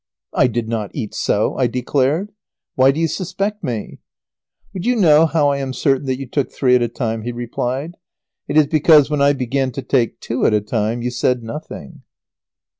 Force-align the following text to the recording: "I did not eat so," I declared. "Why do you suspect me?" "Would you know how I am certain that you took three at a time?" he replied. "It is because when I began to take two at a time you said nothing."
"I 0.33 0.47
did 0.47 0.67
not 0.67 0.89
eat 0.95 1.13
so," 1.13 1.55
I 1.57 1.67
declared. 1.67 2.31
"Why 2.73 2.89
do 2.89 2.99
you 2.99 3.07
suspect 3.07 3.63
me?" 3.63 3.99
"Would 4.73 4.83
you 4.83 4.95
know 4.95 5.27
how 5.27 5.49
I 5.49 5.57
am 5.57 5.73
certain 5.73 6.07
that 6.07 6.17
you 6.17 6.25
took 6.25 6.51
three 6.51 6.73
at 6.73 6.81
a 6.81 6.87
time?" 6.87 7.21
he 7.21 7.31
replied. 7.31 7.97
"It 8.47 8.57
is 8.57 8.65
because 8.65 9.11
when 9.11 9.21
I 9.21 9.33
began 9.33 9.71
to 9.73 9.83
take 9.83 10.19
two 10.19 10.47
at 10.47 10.55
a 10.55 10.61
time 10.61 11.03
you 11.03 11.11
said 11.11 11.43
nothing." 11.43 12.01